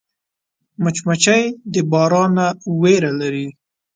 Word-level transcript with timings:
مچمچۍ 0.83 1.43
د 1.73 1.75
باران 1.91 2.29
نه 2.37 2.47
ویره 2.81 3.11
لري 3.19 3.47